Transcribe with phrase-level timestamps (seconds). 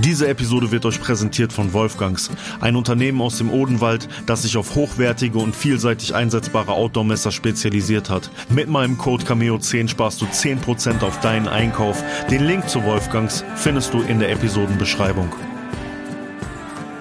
[0.00, 4.76] Diese Episode wird euch präsentiert von Wolfgangs, ein Unternehmen aus dem Odenwald, das sich auf
[4.76, 8.30] hochwertige und vielseitig einsetzbare Outdoor-Messer spezialisiert hat.
[8.48, 12.04] Mit meinem Code Cameo10 sparst du 10% auf deinen Einkauf.
[12.30, 15.32] Den Link zu Wolfgangs findest du in der Episodenbeschreibung.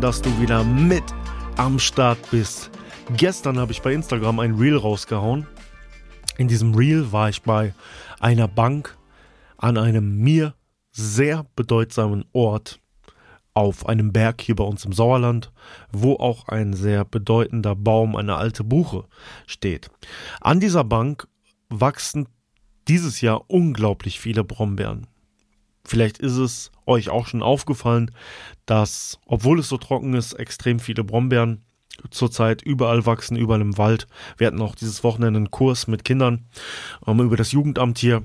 [0.00, 1.04] dass du wieder mit
[1.56, 2.70] am Start bist.
[3.16, 5.46] Gestern habe ich bei Instagram ein Reel rausgehauen.
[6.38, 7.74] In diesem Reel war ich bei
[8.18, 8.96] einer Bank
[9.58, 10.54] an einem mir
[10.90, 12.80] sehr bedeutsamen Ort
[13.52, 15.52] auf einem Berg hier bei uns im Sauerland,
[15.92, 19.04] wo auch ein sehr bedeutender Baum, eine alte Buche
[19.46, 19.90] steht.
[20.40, 21.28] An dieser Bank
[21.68, 22.26] wachsen
[22.88, 25.06] dieses Jahr unglaublich viele Brombeeren.
[25.84, 28.10] Vielleicht ist es euch auch schon aufgefallen,
[28.66, 31.64] dass, obwohl es so trocken ist, extrem viele Brombeeren
[32.10, 34.06] zurzeit überall wachsen, überall im Wald.
[34.36, 36.46] Wir hatten auch dieses Wochenende einen Kurs mit Kindern
[37.06, 38.22] ähm, über das Jugendamt hier.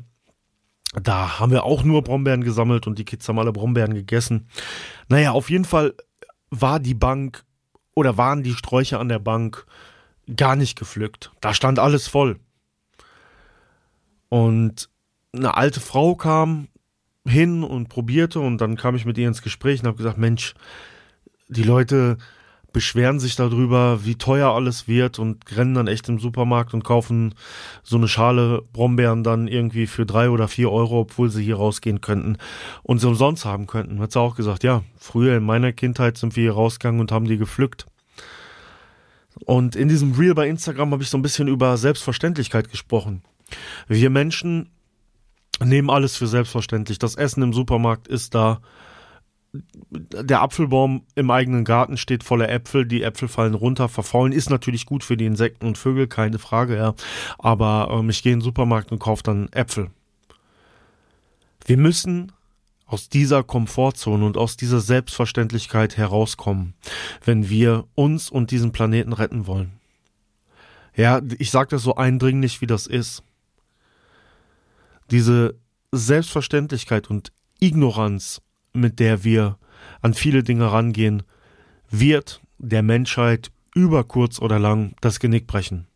[1.01, 4.47] Da haben wir auch nur Brombeeren gesammelt und die Kids haben alle Brombeeren gegessen.
[5.09, 5.93] Naja, auf jeden Fall
[6.49, 7.43] war die Bank
[7.95, 9.65] oder waren die Sträucher an der Bank
[10.35, 11.31] gar nicht gepflückt.
[11.41, 12.39] Da stand alles voll.
[14.29, 14.89] Und
[15.33, 16.67] eine alte Frau kam
[17.27, 20.53] hin und probierte und dann kam ich mit ihr ins Gespräch und habe gesagt, Mensch,
[21.47, 22.17] die Leute
[22.75, 27.33] beschweren sich darüber, wie teuer alles wird und rennen dann echt im Supermarkt und kaufen
[27.83, 32.01] so eine Schale Brombeeren dann irgendwie für drei oder vier Euro, obwohl sie hier rausgehen
[32.01, 32.37] könnten
[32.83, 34.01] und sie umsonst haben könnten.
[34.01, 37.29] Hat sie auch gesagt, ja, früher in meiner Kindheit sind wir hier rausgegangen und haben
[37.29, 37.85] die gepflückt.
[39.45, 43.21] Und in diesem Reel bei Instagram habe ich so ein bisschen über Selbstverständlichkeit gesprochen.
[43.87, 44.69] Wir Menschen
[45.63, 46.99] nehmen alles für selbstverständlich.
[46.99, 48.59] Das Essen im Supermarkt ist da
[49.91, 54.85] der Apfelbaum im eigenen Garten steht voller Äpfel, die Äpfel fallen runter, verfaulen, ist natürlich
[54.85, 56.93] gut für die Insekten und Vögel, keine Frage, ja.
[57.37, 59.91] Aber ähm, ich gehe in den Supermarkt und kaufe dann Äpfel.
[61.65, 62.31] Wir müssen
[62.85, 66.75] aus dieser Komfortzone und aus dieser Selbstverständlichkeit herauskommen,
[67.23, 69.71] wenn wir uns und diesen Planeten retten wollen.
[70.95, 73.23] Ja, ich sage das so eindringlich, wie das ist.
[75.11, 75.55] Diese
[75.91, 78.41] Selbstverständlichkeit und Ignoranz
[78.75, 79.57] mit der wir
[80.01, 81.23] an viele Dinge rangehen,
[81.89, 85.87] wird der Menschheit über kurz oder lang das Genick brechen.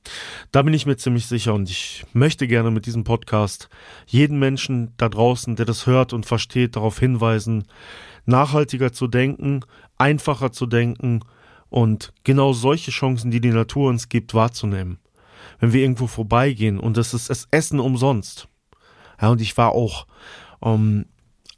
[0.52, 3.70] Da bin ich mir ziemlich sicher und ich möchte gerne mit diesem Podcast
[4.06, 7.66] jeden Menschen da draußen, der das hört und versteht, darauf hinweisen,
[8.26, 9.62] nachhaltiger zu denken,
[9.98, 11.22] einfacher zu denken
[11.70, 15.00] und genau solche Chancen, die die Natur uns gibt, wahrzunehmen.
[15.60, 18.50] Wenn wir irgendwo vorbeigehen und es ist das Essen umsonst.
[19.22, 20.08] Ja, und ich war auch
[20.62, 21.06] ähm,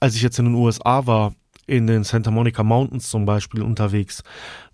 [0.02, 1.34] als ich jetzt in den USA war,
[1.68, 4.24] in den Santa Monica Mountains zum Beispiel unterwegs,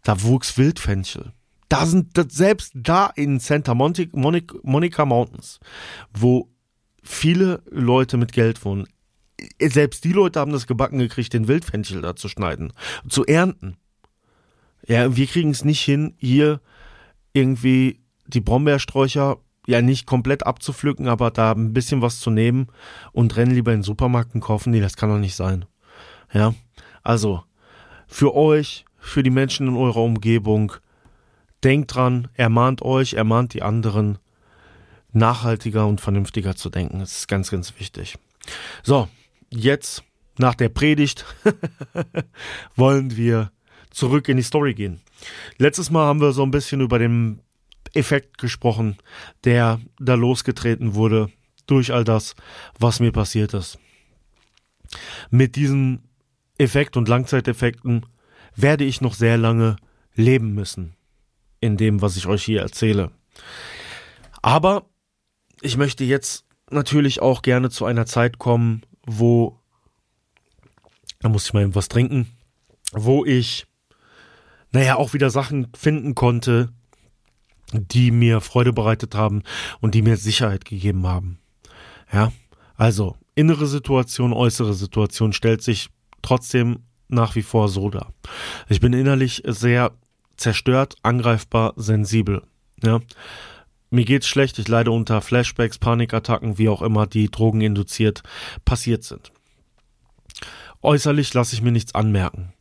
[0.04, 1.34] da wuchs Wildfenchel.
[1.70, 5.60] Da sind selbst da in Santa Monica Mountains,
[6.14, 6.50] wo
[7.04, 8.88] viele Leute mit Geld wohnen,
[9.62, 12.72] selbst die Leute haben das gebacken gekriegt, den Wildfenchel da zu schneiden,
[13.08, 13.76] zu ernten.
[14.88, 16.62] Ja, wir kriegen es nicht hin, hier
[17.34, 19.38] irgendwie die Brombeersträucher
[19.68, 22.68] ja nicht komplett abzupflücken, aber da ein bisschen was zu nehmen
[23.12, 25.66] und rennen lieber in den Supermarkt und kaufen die, das kann doch nicht sein.
[26.34, 26.56] Ja,
[27.04, 27.44] also
[28.08, 30.74] für euch, für die Menschen in eurer Umgebung,
[31.64, 34.18] denkt dran, ermahnt euch, ermahnt die anderen,
[35.12, 37.00] nachhaltiger und vernünftiger zu denken.
[37.00, 38.18] Das ist ganz, ganz wichtig.
[38.84, 39.10] So,
[39.50, 40.04] jetzt
[40.38, 41.26] nach der Predigt
[42.76, 43.52] wollen wir
[43.90, 45.02] zurück in die Story gehen.
[45.58, 47.42] Letztes Mal haben wir so ein bisschen über den
[47.94, 48.98] Effekt gesprochen,
[49.44, 51.30] der da losgetreten wurde
[51.66, 52.36] durch all das,
[52.80, 53.80] was mir passiert ist.
[55.30, 56.04] Mit diesem
[56.58, 58.06] Effekt und Langzeiteffekten
[58.56, 59.76] werde ich noch sehr lange
[60.16, 60.96] leben müssen
[61.60, 63.12] in dem, was ich euch hier erzähle.
[64.42, 64.86] Aber
[65.62, 69.60] ich möchte jetzt natürlich auch gerne zu einer Zeit kommen, wo,
[71.20, 72.28] da muss ich mal was trinken,
[72.92, 73.66] wo ich,
[74.72, 76.74] naja, auch wieder Sachen finden konnte,
[77.74, 79.44] die mir Freude bereitet haben
[79.82, 81.40] und die mir Sicherheit gegeben haben.
[82.12, 82.32] Ja,
[82.76, 85.90] also innere Situation, äußere Situation stellt sich
[86.22, 86.80] trotzdem
[87.10, 88.14] nach wie vor so dar.
[88.70, 89.92] Ich bin innerlich sehr
[90.38, 92.44] zerstört, angreifbar, sensibel.
[92.84, 93.00] Ja,
[93.90, 98.22] mir geht's schlecht, ich leide unter Flashbacks, Panikattacken, wie auch immer, die drogeninduziert
[98.66, 99.32] passiert sind.
[100.82, 102.54] Äußerlich lasse ich mir nichts anmerken.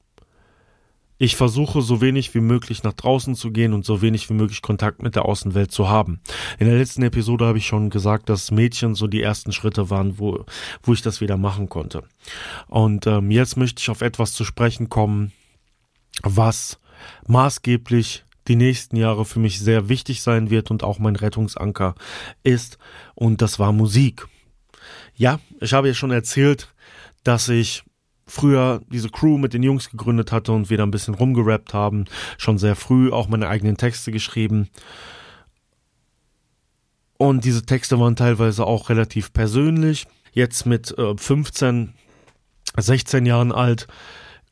[1.18, 4.60] Ich versuche so wenig wie möglich nach draußen zu gehen und so wenig wie möglich
[4.60, 6.20] Kontakt mit der Außenwelt zu haben.
[6.58, 10.18] In der letzten Episode habe ich schon gesagt, dass Mädchen so die ersten Schritte waren,
[10.18, 10.44] wo,
[10.82, 12.02] wo ich das wieder machen konnte.
[12.66, 15.32] Und ähm, jetzt möchte ich auf etwas zu sprechen kommen,
[16.22, 16.78] was
[17.26, 21.94] maßgeblich die nächsten Jahre für mich sehr wichtig sein wird und auch mein Rettungsanker
[22.42, 22.78] ist.
[23.14, 24.26] Und das war Musik.
[25.14, 26.72] Ja, ich habe ja schon erzählt,
[27.24, 27.84] dass ich
[28.26, 32.06] früher diese Crew mit den Jungs gegründet hatte und wir da ein bisschen rumgerappt haben.
[32.38, 34.69] Schon sehr früh auch meine eigenen Texte geschrieben.
[37.19, 40.06] Und diese Texte waren teilweise auch relativ persönlich.
[40.32, 41.94] Jetzt mit äh, 15,
[42.76, 43.87] 16 Jahren alt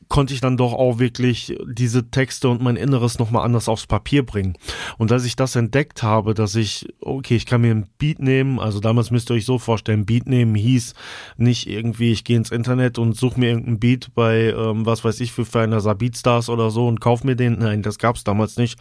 [0.08, 4.24] konnte ich dann doch auch wirklich diese Texte und mein Inneres nochmal anders aufs Papier
[4.24, 4.54] bringen.
[4.98, 8.58] Und als ich das entdeckt habe, dass ich, okay, ich kann mir ein Beat nehmen,
[8.58, 10.94] also damals müsst ihr euch so vorstellen, Beat nehmen hieß
[11.36, 15.20] nicht irgendwie, ich gehe ins Internet und suche mir irgendeinen Beat bei, ähm, was weiß
[15.20, 17.58] ich, für Ferner Beatstars oder so und kauf mir den.
[17.58, 18.78] Nein, das gab's damals nicht.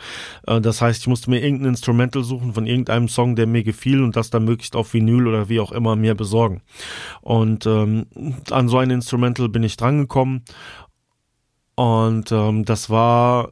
[0.48, 4.04] Äh, das heißt, ich musste mir irgendein Instrumental suchen von irgendeinem Song, der mir gefiel
[4.04, 6.62] und das dann möglichst auf Vinyl oder wie auch immer mir besorgen.
[7.22, 8.08] Und ähm,
[8.52, 10.44] an so ein Instrumental bin ich drangekommen
[11.76, 13.52] und ähm, das war,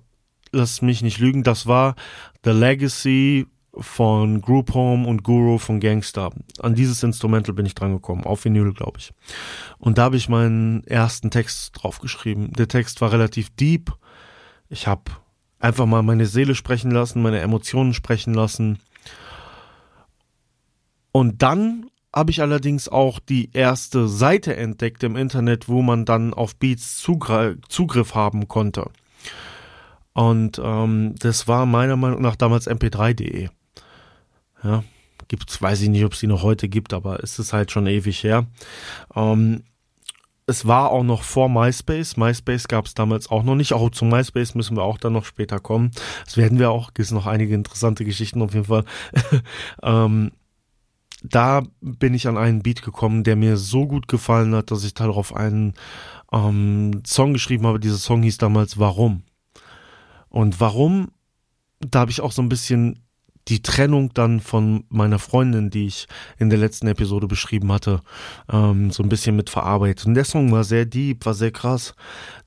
[0.51, 1.95] lass mich nicht lügen, das war
[2.43, 6.31] The Legacy von Group Home und Guru von Gangster.
[6.59, 9.13] An dieses Instrumental bin ich drangekommen, auf Vinyl, glaube ich.
[9.77, 12.51] Und da habe ich meinen ersten Text draufgeschrieben.
[12.53, 13.93] Der Text war relativ deep.
[14.69, 15.03] Ich habe
[15.59, 18.79] einfach mal meine Seele sprechen lassen, meine Emotionen sprechen lassen.
[21.11, 26.33] Und dann habe ich allerdings auch die erste Seite entdeckt im Internet, wo man dann
[26.33, 28.89] auf Beats Zugr Zugriff haben konnte.
[30.13, 33.49] Und ähm, das war meiner Meinung nach damals mp3.de.
[34.63, 34.83] Ja,
[35.29, 37.87] gibt's, weiß ich nicht, ob es die noch heute gibt, aber es ist halt schon
[37.87, 38.45] ewig her.
[39.15, 39.63] Ähm,
[40.47, 42.17] es war auch noch vor MySpace.
[42.17, 43.71] MySpace gab es damals auch noch nicht.
[43.71, 45.91] Auch zu MySpace müssen wir auch dann noch später kommen.
[46.25, 46.93] Das werden wir auch.
[46.93, 48.83] Gibt noch einige interessante Geschichten auf jeden Fall.
[49.81, 50.31] ähm,
[51.21, 54.93] da bin ich an einen Beat gekommen, der mir so gut gefallen hat, dass ich
[54.93, 55.73] darauf einen
[56.31, 57.79] ähm, Song geschrieben habe.
[57.79, 59.23] Dieser Song hieß damals Warum.
[60.29, 61.09] Und warum,
[61.79, 62.99] da habe ich auch so ein bisschen
[63.47, 66.07] die Trennung dann von meiner Freundin, die ich
[66.37, 68.01] in der letzten Episode beschrieben hatte,
[68.51, 70.05] ähm, so ein bisschen mit verarbeitet.
[70.05, 71.95] Und der Song war sehr deep, war sehr krass.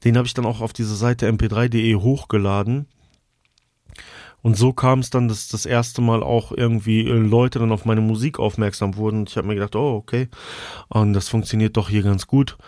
[0.05, 2.87] Den habe ich dann auch auf diese Seite mp3.de hochgeladen.
[4.44, 7.87] Und so kam es dann, dass das erste Mal auch irgendwie äh, Leute dann auf
[7.87, 9.20] meine Musik aufmerksam wurden.
[9.20, 10.29] Und ich habe mir gedacht, oh, okay.
[10.88, 12.58] Und das funktioniert doch hier ganz gut.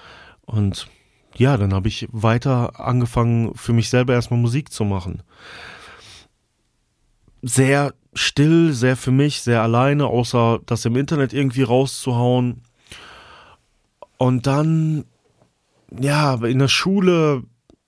[0.46, 0.88] Und
[1.36, 5.22] ja, dann habe ich weiter angefangen, für mich selber erstmal Musik zu machen.
[7.42, 12.62] Sehr still, sehr für mich, sehr alleine, außer das im Internet irgendwie rauszuhauen.
[14.16, 15.04] Und dann,
[15.90, 17.42] ja, in der Schule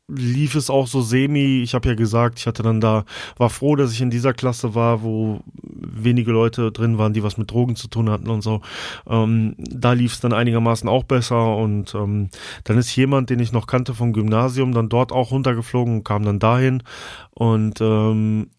[0.08, 1.62] lief es auch so semi.
[1.62, 3.05] Ich habe ja gesagt, ich hatte dann da,
[3.37, 7.37] war froh, dass ich in dieser Klasse war, wo wenige Leute drin waren, die was
[7.37, 8.62] mit Drogen zu tun hatten und so.
[9.06, 12.31] Ähm, da lief es dann einigermaßen auch besser und ähm,
[12.64, 16.25] dann ist jemand, den ich noch kannte vom Gymnasium, dann dort auch runtergeflogen und kam
[16.25, 16.82] dann dahin
[17.31, 18.50] und ähm,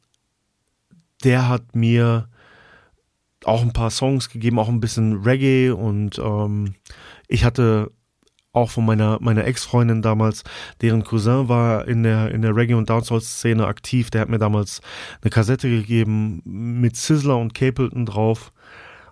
[1.24, 2.30] der hat mir
[3.44, 6.76] auch ein paar Songs gegeben, auch ein bisschen Reggae und ähm,
[7.28, 7.92] ich hatte
[8.52, 10.44] auch von meiner, meiner Ex-Freundin damals,
[10.82, 14.10] deren Cousin war in der, in der Reggae- und Dancehall-Szene aktiv.
[14.10, 14.82] Der hat mir damals
[15.22, 18.52] eine Kassette gegeben mit Sizzler und Capleton drauf.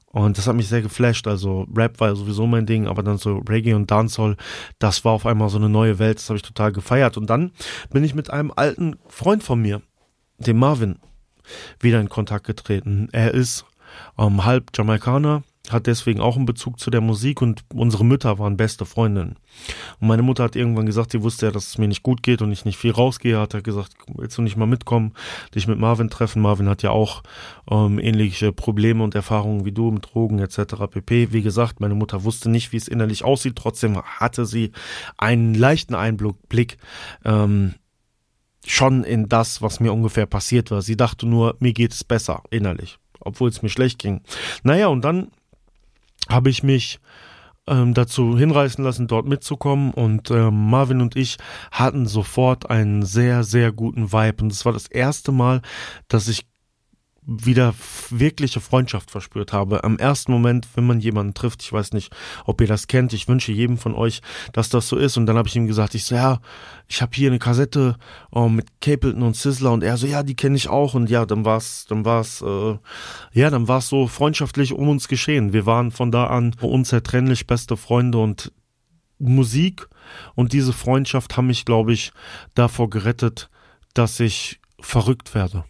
[0.08, 1.28] Und das hat mich sehr geflasht.
[1.28, 4.38] Also Rap war sowieso mein Ding, aber dann so Reggae und Dancehall,
[4.80, 6.18] das war auf einmal so eine neue Welt.
[6.18, 7.18] Das habe ich total gefeiert.
[7.18, 7.52] Und dann
[7.92, 9.82] bin ich mit einem alten Freund von mir,
[10.40, 10.98] dem Marvin,
[11.80, 13.10] wieder in Kontakt getreten.
[13.12, 13.66] Er ist
[14.18, 18.58] ähm, halb Jamaikaner, hat deswegen auch einen Bezug zu der Musik und unsere Mütter waren
[18.58, 19.36] beste Freundinnen.
[20.00, 22.42] Und meine Mutter hat irgendwann gesagt, sie wusste ja, dass es mir nicht gut geht
[22.42, 25.14] und ich nicht viel rausgehe, hat er gesagt, willst du nicht mal mitkommen,
[25.56, 26.42] dich mit Marvin treffen?
[26.42, 27.24] Marvin hat ja auch
[27.70, 30.76] ähm, ähnliche Probleme und Erfahrungen wie du mit Drogen etc.
[30.90, 31.32] pp.
[31.32, 34.72] Wie gesagt, meine Mutter wusste nicht, wie es innerlich aussieht, trotzdem hatte sie
[35.18, 36.78] einen leichten Einblick
[37.26, 37.74] ähm,
[38.66, 40.82] schon in das, was mir ungefähr passiert war.
[40.82, 44.22] Sie dachte nur, mir geht es besser innerlich obwohl es mir schlecht ging.
[44.64, 45.30] Naja, und dann
[46.30, 47.00] habe ich mich
[47.68, 49.92] ähm, dazu hinreißen lassen, dort mitzukommen.
[49.94, 51.38] Und äh, Marvin und ich
[51.72, 54.44] hatten sofort einen sehr, sehr guten Vibe.
[54.44, 55.62] Und es war das erste Mal,
[56.08, 56.48] dass ich
[57.28, 57.76] wieder
[58.10, 59.84] wirkliche Freundschaft verspürt habe.
[59.84, 62.16] Am ersten Moment, wenn man jemanden trifft, ich weiß nicht,
[62.46, 64.22] ob ihr das kennt, ich wünsche jedem von euch,
[64.54, 65.18] dass das so ist.
[65.18, 66.40] Und dann habe ich ihm gesagt, ich so, ja,
[66.88, 67.98] ich habe hier eine Kassette
[68.32, 70.94] oh, mit Capleton und Sizzler und er so, ja, die kenne ich auch.
[70.94, 72.78] Und ja, dann war's, dann war's, äh,
[73.34, 75.52] ja, dann war's so freundschaftlich um uns geschehen.
[75.52, 78.54] Wir waren von da an unzertrennlich beste Freunde und
[79.20, 79.88] Musik
[80.36, 82.12] und diese Freundschaft haben mich, glaube ich,
[82.54, 83.50] davor gerettet,
[83.94, 85.66] dass ich verrückt werde.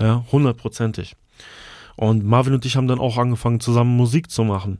[0.00, 1.16] Ja, hundertprozentig.
[1.96, 4.78] Und Marvin und ich haben dann auch angefangen, zusammen Musik zu machen.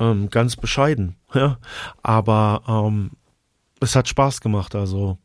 [0.00, 1.58] Ähm, ganz bescheiden, ja.
[2.02, 3.10] Aber ähm,
[3.80, 4.74] es hat Spaß gemacht.
[4.74, 5.18] Also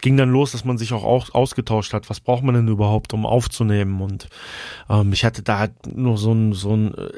[0.00, 2.10] ging dann los, dass man sich auch ausgetauscht hat.
[2.10, 4.00] Was braucht man denn überhaupt, um aufzunehmen?
[4.02, 4.28] Und
[4.88, 7.08] ähm, ich hatte da nur so ein, so ein, äh,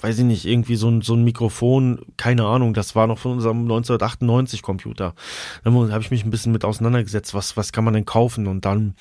[0.00, 3.32] weiß ich nicht, irgendwie so ein, so ein Mikrofon, keine Ahnung, das war noch von
[3.32, 5.14] unserem 1998 Computer.
[5.64, 8.46] Dann habe ich mich ein bisschen mit auseinandergesetzt, was, was kann man denn kaufen?
[8.46, 8.94] Und dann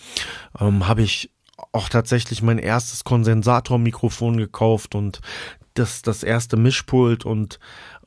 [0.59, 1.31] ähm, habe ich
[1.71, 5.21] auch tatsächlich mein erstes Kondensatormikrofon gekauft und
[5.73, 7.59] das, das erste Mischpult und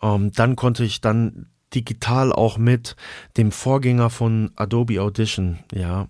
[0.03, 2.97] ähm, dann konnte ich dann digital auch mit
[3.37, 6.09] dem Vorgänger von Adobe Audition, ja.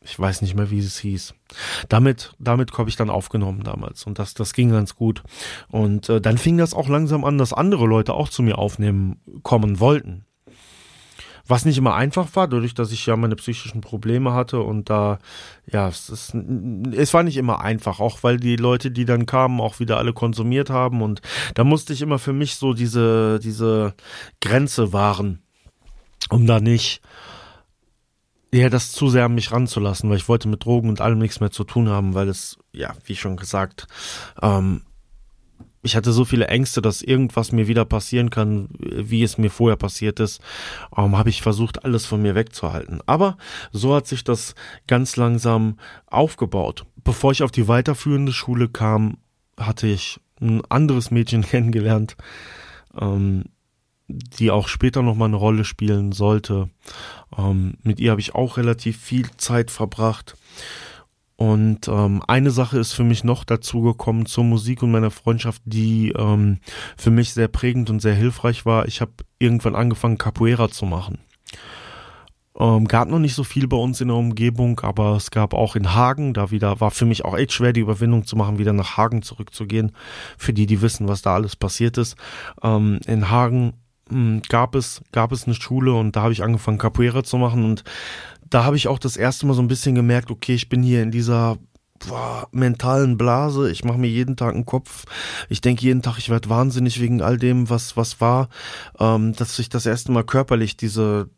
[0.00, 1.34] Ich weiß nicht mehr, wie es hieß.
[1.90, 5.22] Damit, damit habe ich dann aufgenommen damals und das, das ging ganz gut.
[5.68, 9.20] Und äh, dann fing das auch langsam an, dass andere Leute auch zu mir aufnehmen
[9.42, 10.24] kommen wollten.
[11.48, 15.18] Was nicht immer einfach war, dadurch, dass ich ja meine psychischen Probleme hatte und da,
[15.66, 19.60] ja, es, ist, es war nicht immer einfach, auch weil die Leute, die dann kamen,
[19.60, 21.22] auch wieder alle konsumiert haben und
[21.54, 23.94] da musste ich immer für mich so diese, diese
[24.42, 25.40] Grenze wahren,
[26.28, 27.00] um da nicht,
[28.52, 31.40] ja, das zu sehr an mich ranzulassen, weil ich wollte mit Drogen und allem nichts
[31.40, 33.86] mehr zu tun haben, weil es, ja, wie schon gesagt,
[34.42, 34.82] ähm,
[35.88, 39.76] ich hatte so viele Ängste, dass irgendwas mir wieder passieren kann, wie es mir vorher
[39.76, 40.42] passiert ist,
[40.94, 43.00] ähm, habe ich versucht, alles von mir wegzuhalten.
[43.06, 43.38] Aber
[43.72, 44.54] so hat sich das
[44.86, 46.84] ganz langsam aufgebaut.
[47.02, 49.16] Bevor ich auf die weiterführende Schule kam,
[49.58, 52.18] hatte ich ein anderes Mädchen kennengelernt,
[53.00, 53.44] ähm,
[54.08, 56.68] die auch später noch mal eine Rolle spielen sollte.
[57.36, 60.36] Ähm, mit ihr habe ich auch relativ viel Zeit verbracht.
[61.38, 65.62] Und ähm, eine Sache ist für mich noch dazu gekommen zur Musik und meiner Freundschaft,
[65.64, 66.58] die ähm,
[66.96, 68.88] für mich sehr prägend und sehr hilfreich war.
[68.88, 71.18] Ich habe irgendwann angefangen, Capoeira zu machen.
[72.58, 75.76] Ähm, gab noch nicht so viel bei uns in der Umgebung, aber es gab auch
[75.76, 78.72] in Hagen, da wieder war für mich auch echt schwer, die Überwindung zu machen, wieder
[78.72, 79.92] nach Hagen zurückzugehen.
[80.36, 82.16] Für die, die wissen, was da alles passiert ist.
[82.64, 83.74] Ähm, in Hagen
[84.10, 87.38] mh, hm, gab es gab es eine Schule und da habe ich angefangen Capoeira zu
[87.38, 87.84] machen und
[88.50, 91.02] da habe ich auch das erste Mal so ein bisschen gemerkt, okay, ich bin hier
[91.02, 91.58] in dieser
[92.06, 93.70] boah, mentalen Blase.
[93.70, 95.04] Ich mache mir jeden Tag einen Kopf.
[95.48, 98.48] Ich denke jeden Tag, ich werde wahnsinnig wegen all dem, was was war,
[98.98, 101.28] ähm, dass ich das erste Mal körperlich diese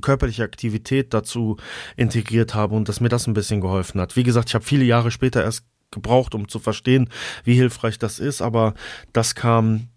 [0.00, 1.56] körperliche Aktivität dazu
[1.96, 4.16] integriert habe und dass mir das ein bisschen geholfen hat.
[4.16, 7.08] Wie gesagt, ich habe viele Jahre später erst gebraucht, um zu verstehen,
[7.44, 8.74] wie hilfreich das ist, aber
[9.12, 9.88] das kam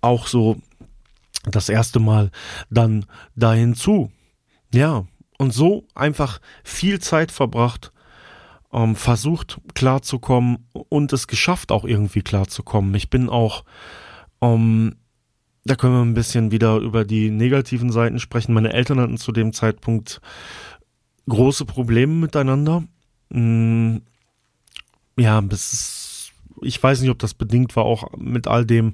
[0.00, 0.56] auch so
[1.50, 2.30] das erste Mal
[2.70, 4.10] dann dahin zu.
[4.72, 5.04] Ja,
[5.40, 7.92] und so einfach viel Zeit verbracht,
[8.74, 12.94] ähm, versucht klarzukommen und es geschafft auch irgendwie klarzukommen.
[12.94, 13.64] Ich bin auch,
[14.42, 14.96] ähm,
[15.64, 18.52] da können wir ein bisschen wieder über die negativen Seiten sprechen.
[18.52, 20.20] Meine Eltern hatten zu dem Zeitpunkt
[21.26, 22.84] große Probleme miteinander.
[23.32, 24.02] Hm,
[25.16, 28.92] ja, bis ich weiß nicht, ob das bedingt war, auch mit all dem,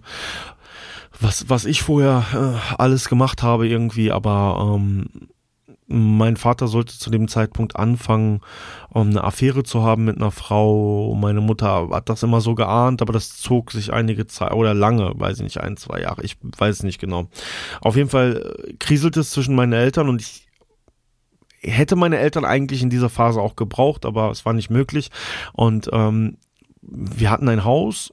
[1.18, 5.08] was, was ich vorher äh, alles gemacht habe irgendwie, aber ähm,
[5.88, 8.40] mein Vater sollte zu dem Zeitpunkt anfangen,
[8.88, 11.14] um eine Affäre zu haben mit einer Frau.
[11.14, 15.12] Meine Mutter hat das immer so geahnt, aber das zog sich einige Zeit oder lange,
[15.14, 17.28] weiß ich nicht, ein, zwei Jahre, ich weiß nicht genau.
[17.80, 20.46] Auf jeden Fall äh, kriselte es zwischen meinen Eltern und ich
[21.60, 25.10] hätte meine Eltern eigentlich in dieser Phase auch gebraucht, aber es war nicht möglich.
[25.52, 26.38] Und ähm,
[26.82, 28.12] wir hatten ein Haus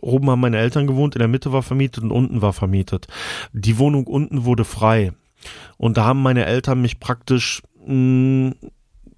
[0.00, 3.06] oben haben meine Eltern gewohnt, in der Mitte war vermietet und unten war vermietet.
[3.52, 5.12] Die Wohnung unten wurde frei.
[5.76, 8.50] Und da haben meine Eltern mich praktisch mm,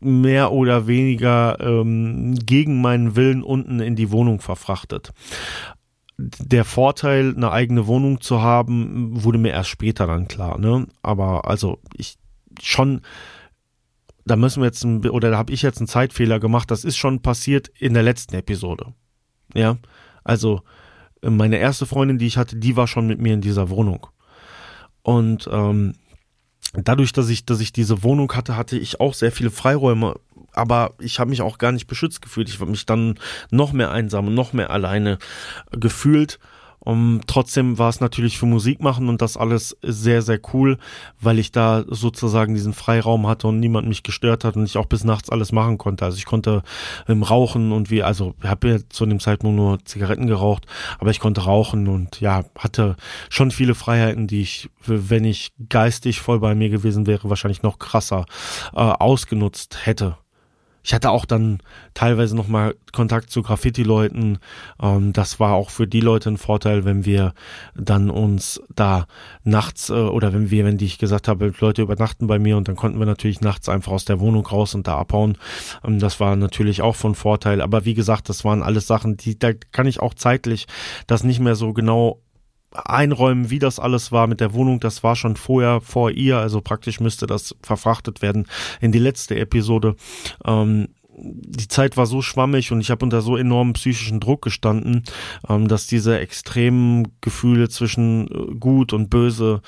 [0.01, 5.13] mehr oder weniger ähm, gegen meinen Willen unten in die Wohnung verfrachtet.
[6.19, 10.59] Der Vorteil, eine eigene Wohnung zu haben, wurde mir erst später dann klar.
[10.59, 10.87] Ne?
[11.03, 12.19] Aber also ich
[12.61, 13.01] schon,
[14.25, 16.71] da müssen wir jetzt, ein, oder da habe ich jetzt einen Zeitfehler gemacht.
[16.71, 18.95] Das ist schon passiert in der letzten Episode.
[19.55, 19.79] Ja,
[20.25, 20.63] also
[21.23, 24.07] meine erste Freundin, die ich hatte, die war schon mit mir in dieser Wohnung.
[25.03, 25.95] Und ähm,
[26.73, 30.17] dadurch, dass ich, dass ich diese Wohnung hatte, hatte ich auch sehr viele Freiräume,
[30.53, 32.49] aber ich habe mich auch gar nicht beschützt gefühlt.
[32.49, 33.19] Ich habe mich dann
[33.51, 35.19] noch mehr einsam und noch mehr alleine
[35.71, 36.39] gefühlt
[36.85, 40.79] um, trotzdem war es natürlich für Musik machen und das alles sehr, sehr cool,
[41.21, 44.87] weil ich da sozusagen diesen Freiraum hatte und niemand mich gestört hat und ich auch
[44.87, 46.05] bis nachts alles machen konnte.
[46.05, 46.63] Also ich konnte
[47.09, 50.67] ähm, rauchen und wie, also habe ja zu dem Zeitpunkt nur Zigaretten geraucht,
[50.99, 52.97] aber ich konnte rauchen und ja, hatte
[53.29, 57.79] schon viele Freiheiten, die ich, wenn ich geistig voll bei mir gewesen wäre, wahrscheinlich noch
[57.79, 58.27] krasser
[58.75, 60.17] äh, ausgenutzt hätte.
[60.83, 61.61] Ich hatte auch dann
[61.95, 64.39] teilweise nochmal Kontakt zu Graffiti-Leuten.
[64.81, 67.35] Ähm, das war auch für die Leute ein Vorteil, wenn wir
[67.75, 69.07] dann uns da
[69.45, 72.69] nachts äh, oder wenn wir, wenn die ich gesagt habe, Leute übernachten bei mir und
[72.69, 75.39] dann konnten wir natürlich nachts einfach aus der Wohnung raus und da abhauen.
[75.85, 77.61] Ähm, das war natürlich auch von Vorteil.
[77.61, 80.67] Aber wie gesagt, das waren alles Sachen, die, da kann ich auch zeitlich
[81.07, 82.19] das nicht mehr so genau
[82.75, 84.81] einräumen, wie das alles war mit der Wohnung.
[84.81, 88.47] Das war schon vorher vor ihr, also praktisch müsste das verfrachtet werden
[88.81, 89.97] in die letzte Episode.
[90.45, 95.05] Ähm, die Zeit war so schwammig und ich habe unter so enormem psychischen Druck gestanden,
[95.49, 99.61] ähm, dass diese extremen Gefühle zwischen äh, gut und böse,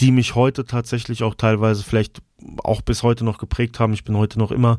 [0.00, 2.20] die mich heute tatsächlich auch teilweise vielleicht
[2.58, 3.94] auch bis heute noch geprägt haben.
[3.94, 4.78] Ich bin heute noch immer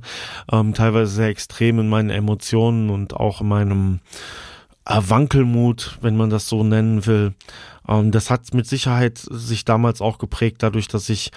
[0.51, 3.99] ähm, teilweise sehr extrem in meinen Emotionen und auch in meinem
[4.85, 7.33] Wankelmut, wenn man das so nennen will.
[7.87, 11.31] Ähm, das hat mit Sicherheit sich damals auch geprägt, dadurch, dass ich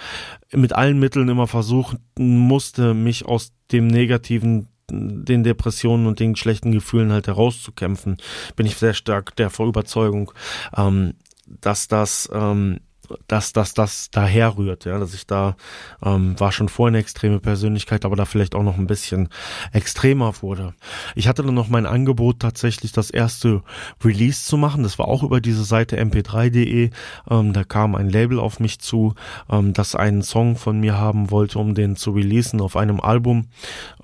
[0.53, 6.71] mit allen Mitteln immer versuchen musste, mich aus dem negativen den Depressionen und den schlechten
[6.71, 8.17] Gefühlen halt herauszukämpfen,
[8.55, 10.31] bin ich sehr stark der Überzeugung,
[10.75, 11.13] ähm,
[11.45, 12.79] dass das ähm,
[13.27, 15.55] dass, dass das daher rührt, ja, dass ich da
[16.03, 19.29] ähm, war schon vorher eine extreme Persönlichkeit, aber da vielleicht auch noch ein bisschen
[19.71, 20.73] extremer wurde.
[21.15, 23.63] Ich hatte dann noch mein Angebot tatsächlich das erste
[24.03, 24.83] Release zu machen.
[24.83, 26.89] Das war auch über diese Seite mp3.de.
[27.29, 29.15] Ähm, da kam ein Label auf mich zu,
[29.49, 33.47] ähm, das einen Song von mir haben wollte, um den zu releasen auf einem Album.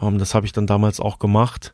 [0.02, 1.74] Ähm, das habe ich dann damals auch gemacht.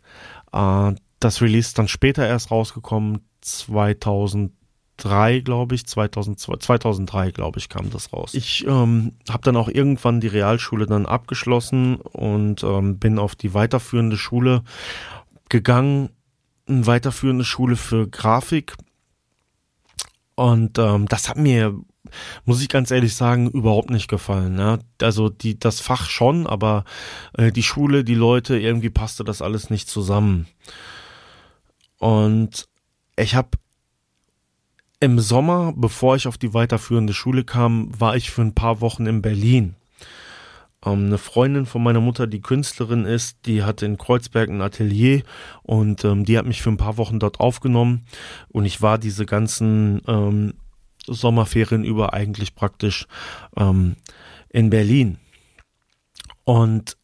[0.53, 4.51] Äh, das Release ist dann später erst rausgekommen, 2000
[5.01, 8.33] 2003, glaube ich, 2002, 2003, glaube ich, kam das raus.
[8.33, 13.53] Ich ähm, habe dann auch irgendwann die Realschule dann abgeschlossen und ähm, bin auf die
[13.53, 14.63] weiterführende Schule
[15.49, 16.09] gegangen,
[16.67, 18.75] eine weiterführende Schule für Grafik.
[20.35, 21.75] Und ähm, das hat mir,
[22.45, 24.57] muss ich ganz ehrlich sagen, überhaupt nicht gefallen.
[24.59, 24.79] Ja?
[25.01, 26.85] Also die, das Fach schon, aber
[27.37, 30.47] äh, die Schule, die Leute, irgendwie passte das alles nicht zusammen.
[31.97, 32.67] Und
[33.15, 33.49] ich habe
[35.01, 39.07] im Sommer, bevor ich auf die weiterführende Schule kam, war ich für ein paar Wochen
[39.07, 39.75] in Berlin.
[40.85, 45.23] Ähm, eine Freundin von meiner Mutter, die Künstlerin ist, die hatte in Kreuzberg ein Atelier
[45.63, 48.05] und ähm, die hat mich für ein paar Wochen dort aufgenommen
[48.49, 50.53] und ich war diese ganzen ähm,
[51.07, 53.07] Sommerferien über eigentlich praktisch
[53.57, 53.95] ähm,
[54.49, 55.17] in Berlin.
[56.43, 56.95] Und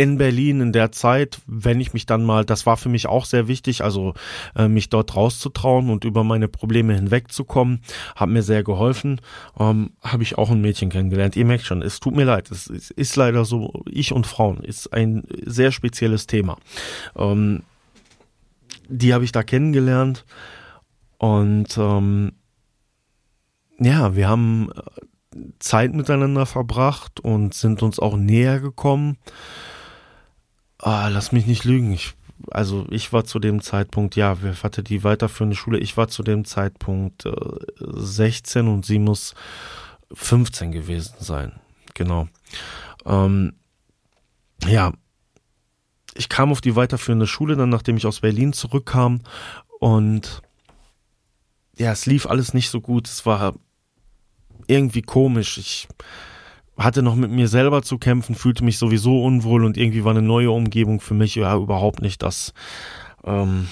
[0.00, 3.26] in Berlin in der Zeit, wenn ich mich dann mal, das war für mich auch
[3.26, 4.14] sehr wichtig, also
[4.56, 7.82] äh, mich dort rauszutrauen und über meine Probleme hinwegzukommen,
[8.16, 9.20] hat mir sehr geholfen.
[9.58, 11.36] Ähm, Habe ich auch ein Mädchen kennengelernt.
[11.36, 14.64] Ihr merkt schon, es tut mir leid, es, es ist leider so, ich und Frauen
[14.64, 16.56] ist ein sehr spezielles Thema.
[17.14, 17.62] Ähm,
[18.88, 20.24] die habe ich da kennengelernt
[21.18, 22.32] und ähm,
[23.78, 29.18] ja, wir haben äh, Zeit miteinander verbracht und sind uns auch näher gekommen.
[30.82, 31.92] Ah, lass mich nicht lügen.
[31.92, 32.14] Ich,
[32.50, 35.78] also ich war zu dem Zeitpunkt, ja, wer hatte die weiterführende Schule?
[35.78, 37.32] Ich war zu dem Zeitpunkt äh,
[37.78, 39.34] 16 und sie muss
[40.12, 41.60] 15 gewesen sein.
[41.94, 42.28] Genau.
[43.04, 43.52] Ähm,
[44.66, 44.92] ja,
[46.14, 49.20] ich kam auf die weiterführende Schule dann, nachdem ich aus Berlin zurückkam
[49.78, 50.42] und
[51.76, 53.08] ja, es lief alles nicht so gut.
[53.08, 53.54] Es war
[54.66, 55.56] irgendwie komisch.
[55.56, 55.88] Ich
[56.80, 60.22] hatte noch mit mir selber zu kämpfen, fühlte mich sowieso unwohl und irgendwie war eine
[60.22, 62.54] neue Umgebung für mich ja überhaupt nicht das,
[63.24, 63.68] ähm,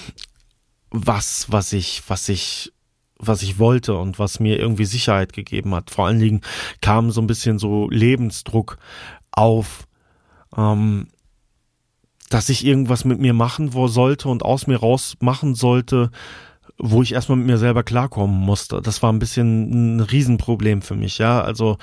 [0.91, 2.71] was, was ich, was ich,
[3.17, 5.89] was ich wollte und was mir irgendwie Sicherheit gegeben hat.
[5.89, 6.41] Vor allen Dingen
[6.81, 8.77] kam so ein bisschen so Lebensdruck
[9.31, 9.87] auf,
[10.55, 11.07] ähm,
[12.29, 16.11] dass ich irgendwas mit mir machen wo sollte und aus mir raus machen sollte,
[16.81, 18.81] wo ich erstmal mit mir selber klarkommen musste.
[18.81, 21.41] Das war ein bisschen ein Riesenproblem für mich, ja.
[21.41, 21.77] Also,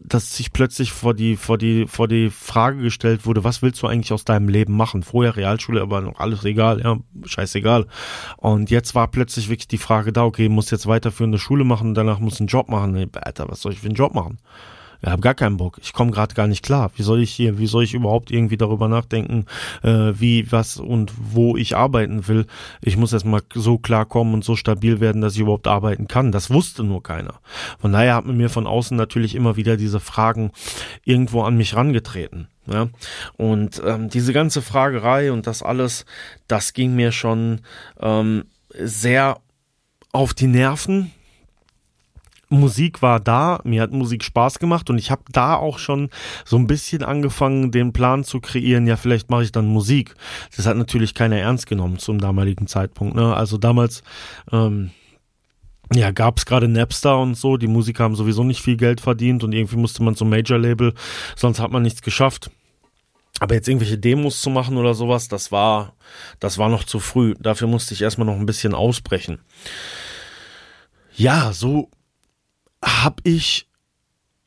[0.00, 3.86] dass sich plötzlich vor die, vor die, vor die Frage gestellt wurde, was willst du
[3.86, 5.04] eigentlich aus deinem Leben machen?
[5.04, 7.86] Vorher Realschule, aber noch alles egal, ja, scheißegal.
[8.36, 12.18] Und jetzt war plötzlich wirklich die Frage da, okay, muss jetzt weiterführende Schule machen danach
[12.18, 13.10] muss einen Job machen.
[13.14, 14.38] Alter, was soll ich für einen Job machen?
[15.02, 15.78] Ich habe gar keinen Bock.
[15.82, 16.92] Ich komme gerade gar nicht klar.
[16.96, 19.46] Wie soll ich hier, wie soll ich überhaupt irgendwie darüber nachdenken,
[19.82, 22.46] äh, wie, was und wo ich arbeiten will?
[22.80, 26.30] Ich muss erstmal so klar kommen und so stabil werden, dass ich überhaupt arbeiten kann.
[26.30, 27.34] Das wusste nur keiner.
[27.80, 30.52] Von daher hat man mir von außen natürlich immer wieder diese Fragen
[31.04, 32.48] irgendwo an mich rangetreten.
[32.66, 32.88] Ja,
[33.36, 36.04] und ähm, diese ganze Fragerei und das alles,
[36.46, 37.62] das ging mir schon
[38.00, 39.40] ähm, sehr
[40.12, 41.10] auf die Nerven,
[42.52, 46.10] Musik war da, mir hat Musik Spaß gemacht und ich habe da auch schon
[46.44, 50.14] so ein bisschen angefangen, den Plan zu kreieren, ja, vielleicht mache ich dann Musik.
[50.56, 53.16] Das hat natürlich keiner ernst genommen zum damaligen Zeitpunkt.
[53.16, 53.34] Ne?
[53.34, 54.02] Also damals
[54.52, 54.90] ähm,
[55.92, 59.44] ja, gab es gerade Napster und so, die Musiker haben sowieso nicht viel Geld verdient
[59.44, 60.94] und irgendwie musste man zum Major-Label,
[61.36, 62.50] sonst hat man nichts geschafft.
[63.40, 65.94] Aber jetzt irgendwelche Demos zu machen oder sowas, das war,
[66.38, 67.34] das war noch zu früh.
[67.40, 69.40] Dafür musste ich erstmal noch ein bisschen ausbrechen.
[71.14, 71.90] Ja, so
[72.84, 73.68] habe ich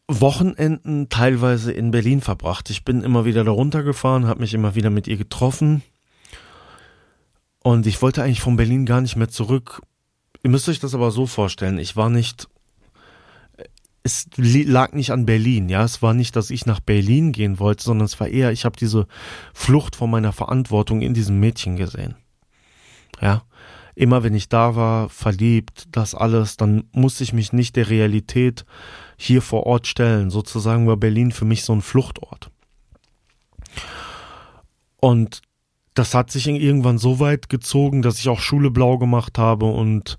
[0.07, 2.69] Wochenenden teilweise in Berlin verbracht.
[2.69, 5.81] Ich bin immer wieder da runtergefahren, habe mich immer wieder mit ihr getroffen.
[7.63, 9.81] Und ich wollte eigentlich von Berlin gar nicht mehr zurück.
[10.43, 11.79] Ihr müsst euch das aber so vorstellen.
[11.79, 12.47] Ich war nicht
[14.05, 17.83] es lag nicht an Berlin, ja, es war nicht, dass ich nach Berlin gehen wollte,
[17.83, 19.07] sondern es war eher, ich habe diese
[19.51, 22.13] Flucht von meiner Verantwortung in diesem Mädchen gesehen.
[23.19, 23.41] Ja,
[23.95, 28.65] immer wenn ich da war, verliebt, das alles, dann musste ich mich nicht der Realität
[29.17, 30.29] hier vor Ort stellen.
[30.29, 32.51] Sozusagen war Berlin für mich so ein Fluchtort.
[34.99, 35.41] Und
[35.93, 40.17] das hat sich irgendwann so weit gezogen, dass ich auch Schule blau gemacht habe und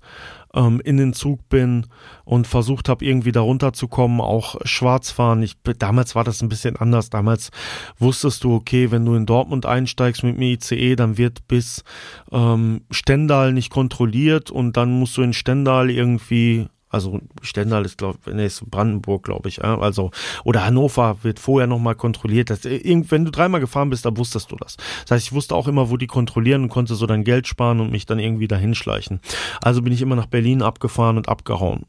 [0.57, 1.85] ähm, in den Zug bin
[2.25, 5.43] und versucht habe, irgendwie da runterzukommen, auch schwarz fahren.
[5.43, 7.09] Ich, damals war das ein bisschen anders.
[7.09, 7.51] Damals
[7.99, 11.83] wusstest du, okay, wenn du in Dortmund einsteigst mit dem ICE, dann wird bis
[12.31, 18.17] ähm, Stendal nicht kontrolliert und dann musst du in Stendal irgendwie also Stendal ist, glaube
[18.33, 19.63] nee, ist Brandenburg, glaube ich.
[19.63, 20.11] Also,
[20.43, 22.49] oder Hannover wird vorher nochmal kontrolliert.
[22.49, 24.77] Das, wenn du dreimal gefahren bist, da wusstest du das.
[25.01, 27.79] Das heißt, ich wusste auch immer, wo die kontrollieren und konnte so dann Geld sparen
[27.79, 29.19] und mich dann irgendwie dahin schleichen.
[29.61, 31.85] Also bin ich immer nach Berlin abgefahren und abgehauen.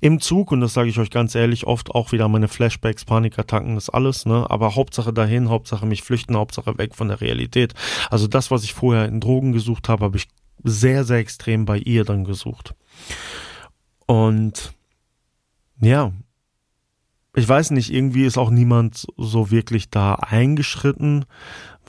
[0.00, 3.74] Im Zug, und das sage ich euch ganz ehrlich, oft auch wieder meine Flashbacks, Panikattacken,
[3.74, 4.46] das alles, ne?
[4.48, 7.74] Aber Hauptsache dahin, Hauptsache mich flüchten, Hauptsache weg von der Realität.
[8.08, 10.28] Also das, was ich vorher in Drogen gesucht habe, habe ich
[10.62, 12.74] sehr, sehr extrem bei ihr dann gesucht.
[14.06, 14.72] Und
[15.80, 16.12] ja,
[17.36, 21.24] ich weiß nicht, irgendwie ist auch niemand so wirklich da eingeschritten,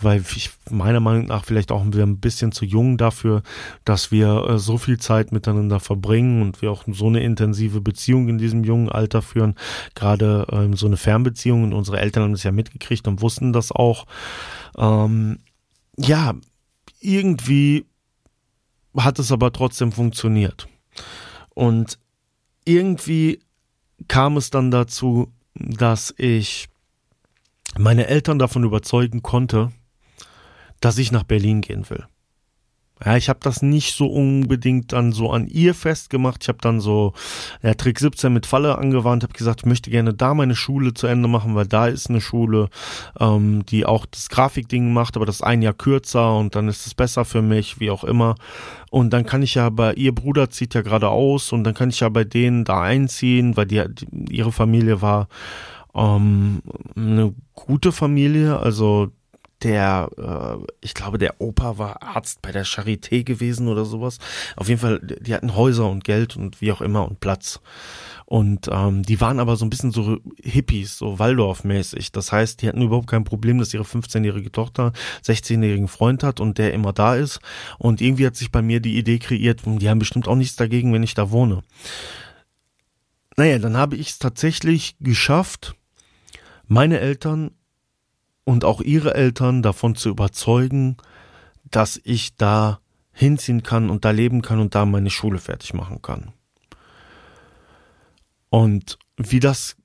[0.01, 3.43] weil ich meiner Meinung nach vielleicht auch wir ein bisschen zu jung dafür,
[3.85, 8.27] dass wir äh, so viel Zeit miteinander verbringen und wir auch so eine intensive Beziehung
[8.27, 9.55] in diesem jungen Alter führen,
[9.93, 13.71] gerade ähm, so eine Fernbeziehung und unsere Eltern haben das ja mitgekriegt und wussten das
[13.71, 14.05] auch.
[14.77, 15.39] Ähm,
[15.97, 16.33] ja,
[16.99, 17.85] irgendwie
[18.97, 20.67] hat es aber trotzdem funktioniert.
[21.53, 21.99] Und
[22.65, 23.39] irgendwie
[24.07, 26.67] kam es dann dazu, dass ich
[27.77, 29.71] meine Eltern davon überzeugen konnte,
[30.81, 32.05] dass ich nach Berlin gehen will.
[33.03, 36.43] Ja, ich habe das nicht so unbedingt dann so an ihr festgemacht.
[36.43, 37.13] Ich habe dann so
[37.61, 41.05] ja, Trick 17 mit Falle angewandt, habe gesagt, ich möchte gerne da meine Schule zu
[41.05, 42.69] Ende machen, weil da ist eine Schule,
[43.19, 46.93] ähm, die auch das Grafikding macht, aber das ein Jahr kürzer und dann ist es
[46.93, 48.35] besser für mich, wie auch immer.
[48.91, 51.89] Und dann kann ich ja bei ihr Bruder zieht ja gerade aus und dann kann
[51.89, 55.27] ich ja bei denen da einziehen, weil die, die ihre Familie war
[55.93, 56.61] ähm,
[56.95, 59.11] eine gute Familie, also
[59.65, 64.19] der, äh, ich glaube, der Opa war Arzt bei der Charité gewesen oder sowas.
[64.55, 67.59] Auf jeden Fall, die hatten Häuser und Geld und wie auch immer und Platz.
[68.25, 72.11] Und ähm, die waren aber so ein bisschen so Hippies, so Waldorf-mäßig.
[72.11, 76.59] Das heißt, die hatten überhaupt kein Problem, dass ihre 15-jährige Tochter 16-jährigen Freund hat und
[76.59, 77.39] der immer da ist.
[77.79, 80.93] Und irgendwie hat sich bei mir die Idee kreiert, die haben bestimmt auch nichts dagegen,
[80.93, 81.63] wenn ich da wohne.
[83.35, 85.75] Naja, dann habe ich es tatsächlich geschafft,
[86.67, 87.51] meine Eltern
[88.45, 90.95] und auch ihre Eltern davon zu überzeugen,
[91.69, 92.79] dass ich da
[93.11, 96.31] hinziehen kann und da leben kann und da meine Schule fertig machen kann.
[98.49, 99.75] Und wie das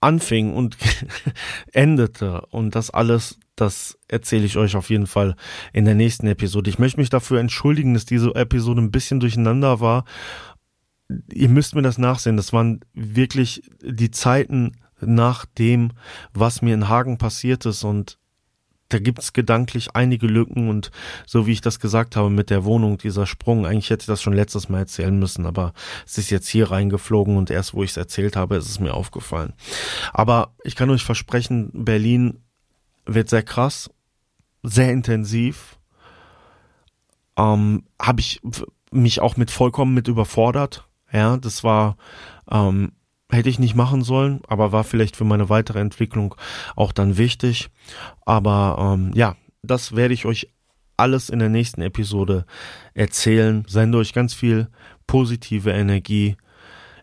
[0.00, 0.76] anfing und
[1.72, 5.36] endete und das alles, das erzähle ich euch auf jeden Fall
[5.72, 6.68] in der nächsten Episode.
[6.68, 10.04] Ich möchte mich dafür entschuldigen, dass diese Episode ein bisschen durcheinander war.
[11.32, 12.36] Ihr müsst mir das nachsehen.
[12.36, 14.72] Das waren wirklich die Zeiten,
[15.06, 15.92] nach dem,
[16.32, 18.18] was mir in Hagen passiert ist und
[18.90, 20.90] da gibt's gedanklich einige Lücken und
[21.26, 24.22] so wie ich das gesagt habe mit der Wohnung, dieser Sprung, eigentlich hätte ich das
[24.22, 25.72] schon letztes Mal erzählen müssen, aber
[26.06, 28.94] es ist jetzt hier reingeflogen und erst wo ich es erzählt habe, ist es mir
[28.94, 29.54] aufgefallen.
[30.12, 32.40] Aber ich kann euch versprechen, Berlin
[33.06, 33.90] wird sehr krass,
[34.62, 35.78] sehr intensiv.
[37.36, 38.40] Ähm, habe ich
[38.92, 40.86] mich auch mit vollkommen mit überfordert.
[41.12, 41.96] Ja, das war
[42.50, 42.92] ähm,
[43.34, 46.34] hätte ich nicht machen sollen, aber war vielleicht für meine weitere Entwicklung
[46.76, 47.68] auch dann wichtig.
[48.24, 50.48] Aber ähm, ja, das werde ich euch
[50.96, 52.46] alles in der nächsten Episode
[52.94, 53.64] erzählen.
[53.68, 54.68] Sende euch ganz viel
[55.06, 56.36] positive Energie.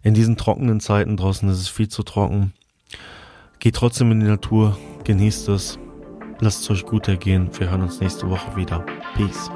[0.03, 2.53] In diesen trockenen Zeiten draußen ist es viel zu trocken.
[3.59, 5.77] Geht trotzdem in die Natur, genießt es.
[6.39, 7.49] Lasst es euch gut ergehen.
[7.59, 8.83] Wir hören uns nächste Woche wieder.
[9.15, 9.51] Peace.